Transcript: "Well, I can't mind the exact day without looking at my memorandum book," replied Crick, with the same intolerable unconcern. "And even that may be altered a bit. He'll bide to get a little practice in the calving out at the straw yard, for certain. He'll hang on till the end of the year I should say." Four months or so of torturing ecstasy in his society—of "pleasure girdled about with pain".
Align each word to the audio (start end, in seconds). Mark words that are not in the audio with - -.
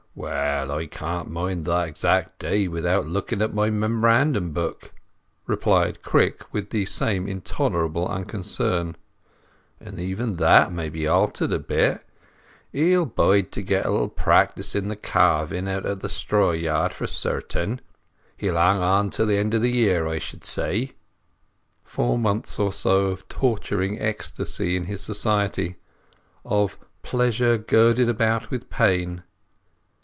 "Well, 0.13 0.73
I 0.73 0.87
can't 0.87 1.29
mind 1.31 1.63
the 1.63 1.79
exact 1.83 2.39
day 2.39 2.67
without 2.67 3.05
looking 3.07 3.41
at 3.41 3.53
my 3.53 3.69
memorandum 3.69 4.51
book," 4.51 4.91
replied 5.47 6.01
Crick, 6.01 6.43
with 6.51 6.71
the 6.71 6.85
same 6.85 7.29
intolerable 7.29 8.09
unconcern. 8.09 8.97
"And 9.79 9.97
even 9.99 10.35
that 10.35 10.73
may 10.73 10.89
be 10.89 11.07
altered 11.07 11.53
a 11.53 11.59
bit. 11.59 12.03
He'll 12.73 13.05
bide 13.05 13.53
to 13.53 13.61
get 13.61 13.85
a 13.85 13.89
little 13.91 14.09
practice 14.09 14.75
in 14.75 14.89
the 14.89 14.97
calving 14.97 15.69
out 15.69 15.85
at 15.85 16.01
the 16.01 16.09
straw 16.09 16.51
yard, 16.51 16.91
for 16.93 17.07
certain. 17.07 17.79
He'll 18.35 18.55
hang 18.57 18.79
on 18.81 19.11
till 19.11 19.25
the 19.27 19.37
end 19.37 19.53
of 19.53 19.61
the 19.61 19.71
year 19.71 20.09
I 20.09 20.19
should 20.19 20.43
say." 20.43 20.91
Four 21.85 22.19
months 22.19 22.59
or 22.59 22.73
so 22.73 23.05
of 23.07 23.29
torturing 23.29 23.97
ecstasy 24.01 24.75
in 24.75 24.85
his 24.87 24.99
society—of 24.99 26.77
"pleasure 27.01 27.57
girdled 27.57 28.09
about 28.09 28.51
with 28.51 28.69
pain". 28.69 29.23